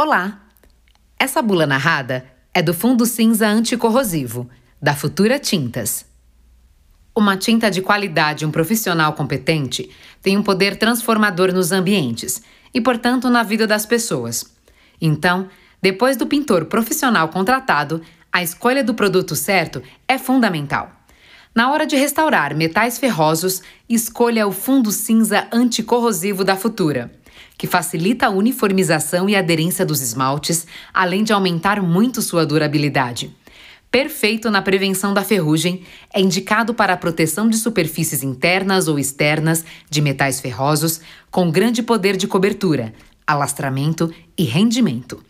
Olá! 0.00 0.42
Essa 1.18 1.42
bula 1.42 1.66
narrada 1.66 2.24
é 2.54 2.62
do 2.62 2.72
fundo 2.72 3.04
cinza 3.04 3.48
anticorrosivo, 3.48 4.48
da 4.80 4.94
Futura 4.94 5.40
Tintas. 5.40 6.06
Uma 7.12 7.36
tinta 7.36 7.68
de 7.68 7.82
qualidade 7.82 8.44
e 8.44 8.46
um 8.46 8.52
profissional 8.52 9.14
competente 9.14 9.90
tem 10.22 10.36
um 10.36 10.42
poder 10.44 10.76
transformador 10.76 11.52
nos 11.52 11.72
ambientes 11.72 12.40
e, 12.72 12.80
portanto, 12.80 13.28
na 13.28 13.42
vida 13.42 13.66
das 13.66 13.84
pessoas. 13.86 14.44
Então, 15.00 15.48
depois 15.82 16.16
do 16.16 16.28
pintor 16.28 16.66
profissional 16.66 17.28
contratado, 17.30 18.00
a 18.32 18.40
escolha 18.40 18.84
do 18.84 18.94
produto 18.94 19.34
certo 19.34 19.82
é 20.06 20.16
fundamental. 20.16 20.92
Na 21.52 21.72
hora 21.72 21.84
de 21.84 21.96
restaurar 21.96 22.54
metais 22.54 22.98
ferrosos, 22.98 23.62
escolha 23.88 24.46
o 24.46 24.52
fundo 24.52 24.92
cinza 24.92 25.48
anticorrosivo 25.50 26.44
da 26.44 26.54
Futura 26.54 27.17
que 27.56 27.66
facilita 27.66 28.26
a 28.26 28.30
uniformização 28.30 29.28
e 29.28 29.36
aderência 29.36 29.84
dos 29.84 30.00
esmaltes, 30.00 30.66
além 30.92 31.24
de 31.24 31.32
aumentar 31.32 31.82
muito 31.82 32.22
sua 32.22 32.46
durabilidade. 32.46 33.34
Perfeito 33.90 34.50
na 34.50 34.60
prevenção 34.60 35.14
da 35.14 35.24
ferrugem, 35.24 35.82
é 36.12 36.20
indicado 36.20 36.74
para 36.74 36.92
a 36.92 36.96
proteção 36.96 37.48
de 37.48 37.56
superfícies 37.56 38.22
internas 38.22 38.86
ou 38.86 38.98
externas 38.98 39.64
de 39.88 40.02
metais 40.02 40.40
ferrosos, 40.40 41.00
com 41.30 41.50
grande 41.50 41.82
poder 41.82 42.16
de 42.16 42.26
cobertura, 42.26 42.92
alastramento 43.26 44.12
e 44.36 44.44
rendimento. 44.44 45.22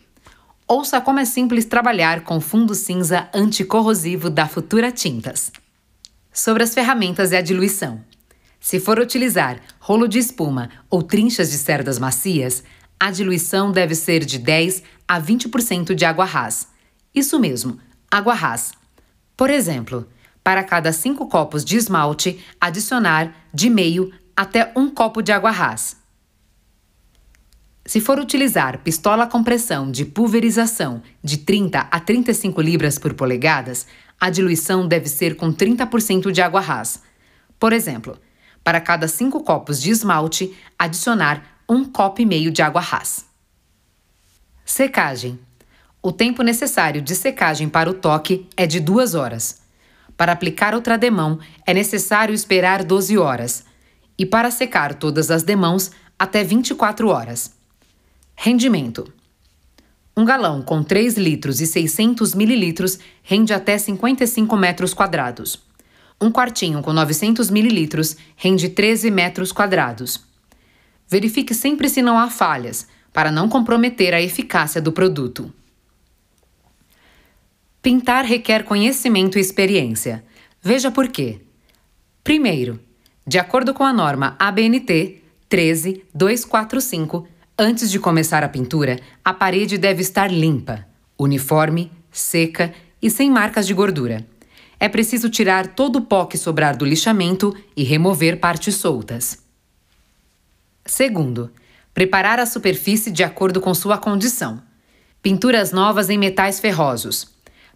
Ouça 0.67 0.99
como 1.01 1.19
é 1.19 1.25
simples 1.25 1.65
trabalhar 1.65 2.21
com 2.21 2.39
fundo 2.39 2.75
cinza 2.75 3.29
anticorrosivo 3.33 4.29
da 4.29 4.47
Futura 4.47 4.91
Tintas. 4.91 5.51
Sobre 6.31 6.61
as 6.61 6.73
ferramentas 6.73 7.31
e 7.31 7.37
a 7.37 7.41
diluição. 7.41 8.01
Se 8.59 8.79
for 8.79 8.99
utilizar 8.99 9.61
rolo 9.79 10.07
de 10.07 10.19
espuma 10.19 10.69
ou 10.89 11.01
trinchas 11.01 11.49
de 11.49 11.57
cerdas 11.57 11.97
macias, 11.97 12.63
a 12.99 13.09
diluição 13.11 13.71
deve 13.71 13.95
ser 13.95 14.25
de 14.25 14.37
10 14.37 14.83
a 15.07 15.21
20% 15.21 15.95
de 15.95 16.03
água 16.03 16.25
ras. 16.25 16.67
Isso 17.15 17.39
mesmo, 17.39 17.79
água 18.11 18.33
ras. 18.33 18.73
Por 19.37 19.49
exemplo, 19.49 20.05
para 20.43 20.63
cada 20.63 20.91
5 20.91 21.27
copos 21.27 21.63
de 21.63 21.77
esmalte, 21.77 22.43
adicionar 22.59 23.33
de 23.53 23.69
meio 23.69 24.11
até 24.35 24.71
um 24.75 24.89
copo 24.89 25.21
de 25.21 25.31
água 25.31 25.51
ras. 25.51 25.97
Se 27.85 27.99
for 27.99 28.19
utilizar 28.19 28.79
pistola 28.79 29.25
com 29.25 29.43
pressão 29.43 29.89
de 29.89 30.05
pulverização 30.05 31.01
de 31.23 31.37
30 31.37 31.79
a 31.79 31.99
35 31.99 32.61
libras 32.61 32.99
por 32.99 33.13
polegadas, 33.13 33.87
a 34.19 34.29
diluição 34.29 34.87
deve 34.87 35.07
ser 35.07 35.35
com 35.35 35.51
30% 35.51 36.31
de 36.31 36.41
água 36.41 36.59
ras. 36.61 37.01
Por 37.57 37.73
exemplo, 37.73 38.17
para 38.69 38.79
cada 38.79 39.07
5 39.07 39.43
copos 39.43 39.81
de 39.81 39.89
esmalte, 39.89 40.55
adicionar 40.77 41.43
um 41.67 41.83
copo 41.83 42.21
e 42.21 42.25
meio 42.25 42.51
de 42.51 42.61
água 42.61 42.79
ras. 42.79 43.25
Secagem. 44.63 45.39
O 46.03 46.11
tempo 46.11 46.43
necessário 46.43 47.01
de 47.01 47.15
secagem 47.15 47.67
para 47.67 47.89
o 47.89 47.95
toque 47.95 48.47
é 48.55 48.67
de 48.67 48.79
2 48.79 49.15
horas. 49.15 49.63
Para 50.15 50.33
aplicar 50.33 50.75
outra 50.75 50.99
demão, 50.99 51.39
é 51.65 51.73
necessário 51.73 52.35
esperar 52.35 52.83
12 52.83 53.17
horas. 53.17 53.65
E 54.15 54.23
para 54.23 54.51
secar 54.51 54.93
todas 54.93 55.31
as 55.31 55.41
demãos, 55.41 55.89
até 56.19 56.43
24 56.43 57.09
horas. 57.09 57.55
Rendimento. 58.35 59.11
Um 60.15 60.23
galão 60.23 60.61
com 60.61 60.83
3 60.83 61.17
litros 61.17 61.59
e 61.59 61.65
600 61.65 62.35
mililitros 62.35 62.99
rende 63.23 63.51
até 63.51 63.79
55 63.79 64.55
metros 64.55 64.93
quadrados. 64.93 65.68
Um 66.21 66.31
quartinho 66.31 66.81
com 66.81 66.91
900 66.91 67.49
mililitros 67.49 68.17
rende 68.35 68.67
13 68.67 69.09
metros 69.09 69.53
quadrados. 69.53 70.19
Verifique 71.07 71.53
sempre 71.53 71.87
se 71.87 72.01
não 72.01 72.19
há 72.19 72.29
falhas, 72.29 72.87
para 73.13 73.31
não 73.31 73.47
comprometer 73.47 74.13
a 74.13 74.21
eficácia 74.21 74.81
do 74.81 74.91
produto. 74.91 75.51
Pintar 77.81 78.25
requer 78.25 78.63
conhecimento 78.63 79.37
e 79.37 79.41
experiência. 79.41 80.23
Veja 80.61 80.91
por 80.91 81.07
quê. 81.07 81.39
Primeiro, 82.23 82.79
de 83.25 83.39
acordo 83.39 83.73
com 83.73 83.83
a 83.83 83.93
norma 83.93 84.35
ABNT 84.37 85.23
13245, 85.47 87.27
antes 87.57 87.89
de 87.89 87.97
começar 87.97 88.43
a 88.43 88.49
pintura, 88.49 88.99
a 89.23 89.33
parede 89.33 89.77
deve 89.77 90.01
estar 90.01 90.29
limpa, 90.29 90.85
uniforme, 91.17 91.91
seca 92.11 92.73
e 93.01 93.09
sem 93.09 93.31
marcas 93.31 93.65
de 93.65 93.73
gordura 93.73 94.27
é 94.79 94.87
preciso 94.87 95.29
tirar 95.29 95.67
todo 95.67 95.97
o 95.97 96.01
pó 96.01 96.25
que 96.25 96.37
sobrar 96.37 96.77
do 96.77 96.85
lixamento 96.85 97.55
e 97.75 97.83
remover 97.83 98.39
partes 98.39 98.75
soltas. 98.75 99.39
Segundo, 100.85 101.51
preparar 101.93 102.39
a 102.39 102.45
superfície 102.45 103.11
de 103.11 103.23
acordo 103.23 103.59
com 103.59 103.73
sua 103.73 103.97
condição. 103.97 104.61
Pinturas 105.21 105.73
novas 105.73 106.09
em 106.09 106.17
metais 106.17 106.59
ferrosos. 106.59 107.27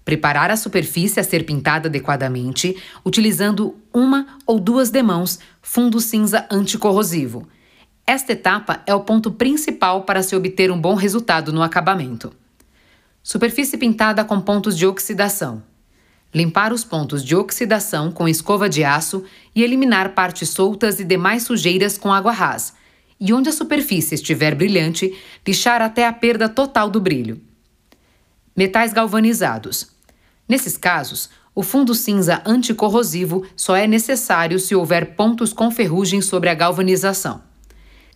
Preparar 0.06 0.50
a 0.50 0.58
superfície 0.58 1.20
a 1.20 1.24
ser 1.24 1.46
pintada 1.46 1.88
adequadamente, 1.88 2.76
utilizando 3.06 3.76
uma 3.94 4.38
ou 4.46 4.60
duas 4.60 4.90
demãos 4.90 5.40
fundo 5.62 6.00
cinza 6.00 6.46
anticorrosivo. 6.50 7.48
Esta 8.06 8.34
etapa 8.34 8.82
é 8.86 8.94
o 8.96 9.02
ponto 9.02 9.32
principal 9.32 10.04
para 10.04 10.24
se 10.24 10.36
obter 10.36 10.72
um 10.72 10.80
bom 10.80 10.94
resultado 10.94 11.54
no 11.54 11.62
acabamento. 11.62 12.34
Superfície 13.22 13.78
pintada 13.78 14.26
com 14.26 14.42
pontos 14.42 14.78
de 14.78 14.86
oxidação 14.86 15.64
limpar 16.34 16.74
os 16.74 16.84
pontos 16.84 17.24
de 17.24 17.36
oxidação 17.36 18.12
com 18.12 18.28
escova 18.28 18.68
de 18.68 18.84
aço 18.84 19.24
e 19.54 19.62
eliminar 19.62 20.16
partes 20.16 20.50
soltas 20.50 21.00
e 21.00 21.04
demais 21.04 21.44
sujeiras 21.44 21.98
com 21.98 22.12
água 22.12 22.32
ras. 22.32 22.74
E 23.20 23.32
onde 23.32 23.50
a 23.50 23.54
superfície 23.54 24.16
estiver 24.16 24.56
brilhante, 24.56 25.16
lixar 25.48 25.82
até 25.82 26.08
a 26.08 26.12
perda 26.12 26.50
total 26.50 26.90
do 26.90 27.00
brilho. 27.00 27.40
Metais 28.56 28.92
galvanizados. 28.92 29.88
Nesses 30.50 30.76
casos, 30.76 31.30
o 31.56 31.62
fundo 31.62 31.94
cinza 31.94 32.42
anticorrosivo 32.46 33.46
só 33.56 33.76
é 33.76 33.86
necessário 33.86 34.60
se 34.60 34.76
houver 34.76 35.16
pontos 35.16 35.54
com 35.54 35.70
ferrugem 35.70 36.22
sobre 36.22 36.50
a 36.50 36.56
galvanização. 36.56 37.42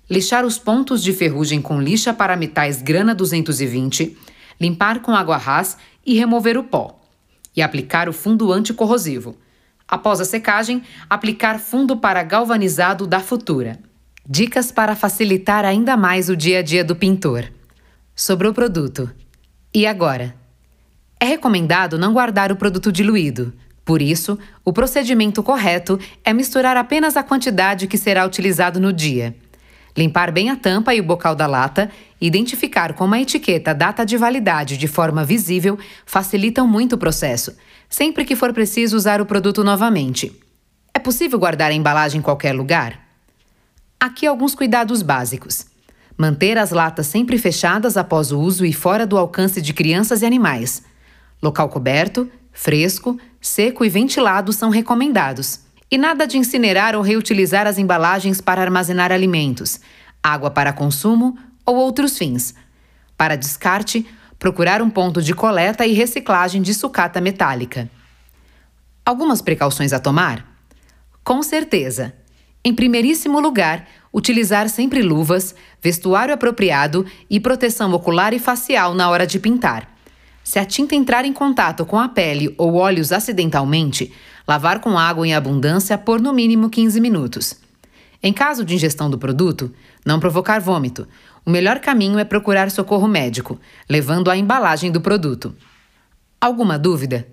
Lixar 0.10 0.46
os 0.46 0.58
pontos 0.58 1.04
de 1.04 1.14
ferrugem 1.14 1.62
com 1.62 1.80
lixa 1.80 2.14
para 2.14 2.36
metais 2.36 2.82
grana 2.82 3.14
220, 3.14 4.18
limpar 4.60 5.02
com 5.02 5.12
água 5.12 5.38
ras 5.38 5.78
e 6.06 6.16
remover 6.16 6.58
o 6.58 6.64
pó 6.64 6.98
e 7.58 7.62
aplicar 7.64 8.08
o 8.08 8.14
fundo 8.14 8.54
anticorrosivo. 8.54 9.36
Após 9.88 10.22
a 10.22 10.26
secagem, 10.26 10.84
aplicar 11.10 11.60
fundo 11.60 11.98
para 11.98 12.22
galvanizado 12.22 13.08
da 13.08 13.20
Futura. 13.20 13.80
Dicas 14.30 14.72
para 14.72 14.96
facilitar 14.96 15.66
ainda 15.66 15.98
mais 15.98 16.30
o 16.30 16.36
dia 16.36 16.60
a 16.60 16.62
dia 16.62 16.84
do 16.84 16.96
pintor. 16.96 17.52
Sobre 18.16 18.48
o 18.48 18.54
produto. 18.54 19.10
E 19.74 19.88
agora? 19.88 20.36
É 21.20 21.26
recomendado 21.26 21.98
não 21.98 22.14
guardar 22.14 22.52
o 22.52 22.56
produto 22.56 22.92
diluído. 22.92 23.54
Por 23.84 24.02
isso, 24.02 24.38
o 24.64 24.74
procedimento 24.74 25.42
correto 25.42 25.98
é 26.24 26.34
misturar 26.34 26.78
apenas 26.78 27.18
a 27.18 27.24
quantidade 27.24 27.88
que 27.88 27.98
será 27.98 28.26
utilizado 28.26 28.80
no 28.80 28.94
dia. 28.94 29.36
Limpar 29.98 30.32
bem 30.32 30.50
a 30.50 30.56
tampa 30.56 30.94
e 30.94 31.00
o 31.00 31.04
bocal 31.04 31.36
da 31.36 31.48
lata 31.48 31.90
Identificar 32.20 32.94
com 32.94 33.06
uma 33.06 33.22
etiqueta 33.22 33.72
a 33.72 33.74
data 33.74 34.04
de 34.04 34.18
validade 34.18 34.76
de 34.76 34.88
forma 34.88 35.24
visível 35.24 35.78
facilitam 36.04 36.68
muito 36.68 36.94
o 36.94 36.98
processo, 36.98 37.56
sempre 37.88 38.26
que 38.26 38.36
for 38.36 38.52
preciso 38.54 38.98
usar 38.98 39.22
o 39.22 39.26
produto 39.26 39.64
novamente. 39.64 40.36
É 40.92 40.98
possível 40.98 41.38
guardar 41.38 41.70
a 41.70 41.76
embalagem 41.76 42.18
em 42.20 42.24
qualquer 42.24 42.54
lugar? 42.54 43.00
Aqui 44.00 44.26
alguns 44.26 44.56
cuidados 44.56 45.04
básicos. 45.04 45.68
Manter 46.18 46.58
as 46.58 46.72
latas 46.72 47.06
sempre 47.06 47.38
fechadas 47.38 47.96
após 47.96 48.32
o 48.32 48.40
uso 48.40 48.66
e 48.66 48.74
fora 48.74 49.06
do 49.06 49.16
alcance 49.16 49.62
de 49.62 49.72
crianças 49.72 50.24
e 50.24 50.26
animais. 50.26 50.82
Local 51.42 51.70
coberto, 51.70 52.28
fresco, 52.52 53.20
seco 53.40 53.86
e 53.86 53.90
ventilado 53.90 54.52
são 54.52 54.72
recomendados. 54.72 55.67
E 55.90 55.98
nada 55.98 56.28
de 56.28 56.38
incinerar 56.38 56.96
ou 56.96 57.02
reutilizar 57.02 57.66
as 57.66 57.78
embalagens 57.78 58.42
para 58.42 58.62
armazenar 58.62 59.12
alimentos, 59.12 59.80
água 60.22 60.52
para 60.52 60.74
consumo 60.74 61.38
ou 61.66 61.78
outros 61.78 62.18
fins. 62.18 62.54
Para 63.16 63.38
descarte, 63.38 64.06
procurar 64.38 64.82
um 64.82 64.90
ponto 64.90 65.22
de 65.22 65.34
coleta 65.34 65.86
e 65.86 65.94
reciclagem 65.94 66.62
de 66.62 66.74
sucata 66.74 67.22
metálica. 67.22 67.90
Algumas 69.06 69.42
precauções 69.42 69.94
a 69.94 70.00
tomar? 70.00 70.46
Com 71.24 71.42
certeza. 71.42 72.14
Em 72.64 72.74
primeiríssimo 72.74 73.40
lugar, 73.40 73.88
utilizar 74.14 74.68
sempre 74.68 75.02
luvas, 75.02 75.56
vestuário 75.82 76.34
apropriado 76.34 77.06
e 77.30 77.40
proteção 77.40 77.94
ocular 77.94 78.34
e 78.34 78.40
facial 78.40 78.94
na 78.94 79.10
hora 79.10 79.26
de 79.26 79.40
pintar. 79.40 79.96
Se 80.44 80.60
a 80.60 80.66
tinta 80.66 80.96
entrar 80.96 81.26
em 81.26 81.34
contato 81.34 81.86
com 81.86 82.00
a 82.00 82.08
pele 82.08 82.54
ou 82.58 82.76
óleos 82.76 83.12
acidentalmente, 83.12 84.14
lavar 84.48 84.80
com 84.80 84.98
água 84.98 85.28
em 85.28 85.34
abundância 85.34 85.98
por 85.98 86.22
no 86.22 86.32
mínimo 86.32 86.70
15 86.70 87.02
minutos. 87.02 87.56
Em 88.24 88.32
caso 88.32 88.64
de 88.64 88.74
ingestão 88.74 89.10
do 89.10 89.18
produto, 89.18 89.72
não 90.06 90.20
provocar 90.20 90.60
vômito. 90.60 91.08
O 91.46 91.50
melhor 91.50 91.80
caminho 91.80 92.18
é 92.18 92.24
procurar 92.24 92.72
socorro 92.72 93.08
médico, 93.08 93.60
levando 93.90 94.32
a 94.32 94.38
embalagem 94.38 94.92
do 94.92 95.02
produto. 95.02 95.56
Alguma 96.40 96.80
dúvida? 96.80 97.28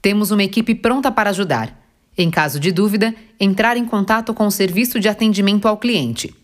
Temos 0.00 0.30
uma 0.30 0.42
equipe 0.42 0.74
pronta 0.74 1.10
para 1.10 1.30
ajudar. 1.30 1.76
Em 2.16 2.30
caso 2.30 2.58
de 2.58 2.72
dúvida, 2.72 3.14
entrar 3.38 3.76
em 3.76 3.84
contato 3.84 4.34
com 4.34 4.46
o 4.46 4.50
serviço 4.50 4.98
de 4.98 5.08
atendimento 5.08 5.68
ao 5.68 5.76
cliente. 5.76 6.34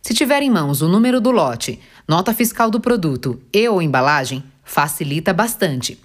Se 0.00 0.14
tiver 0.14 0.42
em 0.42 0.50
mãos 0.50 0.80
o 0.80 0.88
número 0.88 1.20
do 1.20 1.30
lote, 1.30 1.80
nota 2.06 2.32
fiscal 2.32 2.70
do 2.70 2.80
produto 2.80 3.40
e 3.52 3.68
ou 3.68 3.82
embalagem, 3.82 4.42
facilita 4.64 5.32
bastante. 5.34 5.98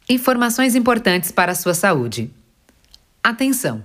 Informações 0.08 0.76
importantes 0.76 1.32
para 1.32 1.50
a 1.50 1.54
sua 1.56 1.74
saúde. 1.74 2.30
Atenção! 3.24 3.84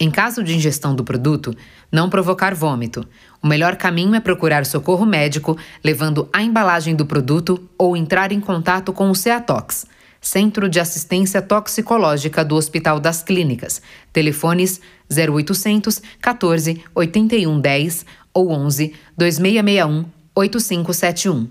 Em 0.00 0.10
caso 0.10 0.42
de 0.42 0.56
ingestão 0.56 0.96
do 0.96 1.04
produto, 1.04 1.54
não 1.92 2.08
provocar 2.08 2.54
vômito. 2.54 3.06
O 3.42 3.46
melhor 3.46 3.76
caminho 3.76 4.14
é 4.14 4.20
procurar 4.20 4.64
socorro 4.64 5.04
médico, 5.04 5.54
levando 5.84 6.30
a 6.32 6.42
embalagem 6.42 6.96
do 6.96 7.04
produto 7.04 7.68
ou 7.76 7.94
entrar 7.94 8.32
em 8.32 8.40
contato 8.40 8.90
com 8.90 9.10
o 9.10 9.14
CEATOX, 9.14 9.84
Centro 10.24 10.70
de 10.70 10.80
Assistência 10.80 11.42
Toxicológica 11.42 12.42
do 12.42 12.56
Hospital 12.56 12.98
das 12.98 13.22
Clínicas. 13.22 13.82
Telefones 14.10 14.80
0800 15.12 16.00
14 16.18 16.82
81 16.94 17.60
10 17.60 18.06
ou 18.32 18.50
11 18.50 18.94
2661 19.18 20.06
8571. 20.34 21.46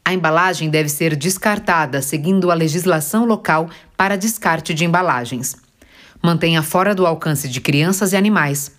A 0.05 0.13
embalagem 0.13 0.69
deve 0.69 0.91
ser 0.91 1.17
descartada 1.17 2.03
seguindo 2.03 2.51
a 2.51 2.55
legislação 2.55 3.25
local 3.25 3.71
para 3.97 4.17
descarte 4.17 4.75
de 4.75 4.85
embalagens. 4.85 5.57
Mantenha 6.23 6.63
fora 6.63 6.95
do 6.95 7.07
alcance 7.07 7.49
de 7.49 7.59
crianças 7.61 8.13
e 8.13 8.17
animais. 8.17 8.71